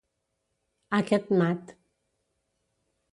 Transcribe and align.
Aquest 0.99 1.29
mat 1.41 1.75